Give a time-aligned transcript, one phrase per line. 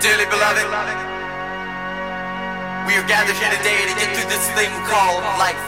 [0.00, 0.62] Dearly beloved,
[2.86, 5.58] we are gathered here today to get through this thing called life.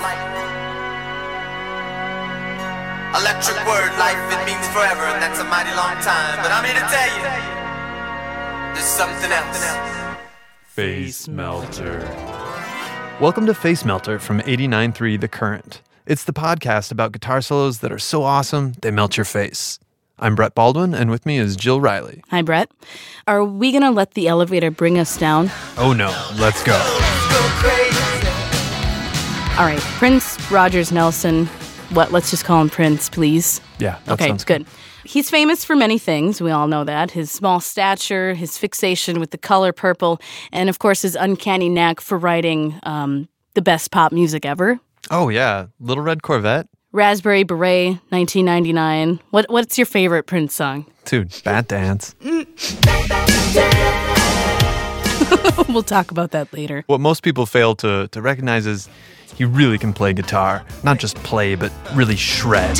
[3.18, 6.38] Electric word, life, it means forever, and that's a mighty long time.
[6.44, 7.24] But I'm here to tell you,
[8.72, 9.66] there's something else.
[10.62, 11.98] Face Melter.
[13.20, 15.82] Welcome to Face Melter from 89.3 The Current.
[16.06, 19.80] It's the podcast about guitar solos that are so awesome they melt your face.
[20.22, 22.22] I'm Brett Baldwin, and with me is Jill Riley.
[22.28, 22.70] Hi, Brett.
[23.26, 25.50] Are we going to let the elevator bring us down?
[25.78, 26.08] Oh no,
[26.38, 26.74] let's go.
[29.58, 31.46] All right, Prince Rogers Nelson.
[31.94, 32.12] What?
[32.12, 33.62] Let's just call him Prince, please.
[33.78, 34.66] Yeah, that okay, sounds good.
[35.04, 36.42] He's famous for many things.
[36.42, 37.10] We all know that.
[37.10, 40.20] His small stature, his fixation with the color purple,
[40.52, 44.78] and of course, his uncanny knack for writing um, the best pop music ever.
[45.10, 46.68] Oh yeah, Little Red Corvette.
[46.92, 49.20] Raspberry Beret, 1999.
[49.30, 50.86] What, what's your favorite Prince song?
[51.04, 52.16] Dude, Batdance.
[55.68, 56.82] we'll talk about that later.
[56.88, 58.88] What most people fail to, to recognize is
[59.36, 60.64] he really can play guitar.
[60.82, 62.76] Not just play, but really shred.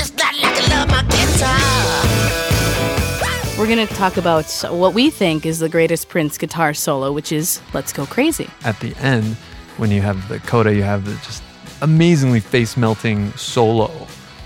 [3.57, 7.31] We're going to talk about what we think is the greatest Prince guitar solo, which
[7.31, 8.51] is Let's Go Crazy.
[8.65, 9.37] At the end,
[9.77, 11.45] when you have the coda, you have the just
[11.83, 13.91] amazingly face melting solo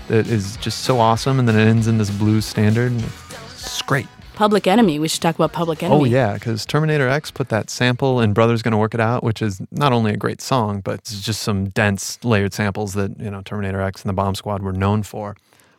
[0.07, 1.39] that is just so awesome.
[1.39, 2.91] And then it ends in this blues standard.
[2.91, 3.03] And
[3.51, 4.07] it's great.
[4.35, 4.99] Public Enemy.
[4.99, 6.01] We should talk about Public Enemy.
[6.01, 9.41] Oh, yeah, because Terminator X put that sample in Brother's Gonna Work It Out, which
[9.41, 13.31] is not only a great song, but it's just some dense, layered samples that, you
[13.31, 15.37] know, Terminator X and the Bomb Squad were known for.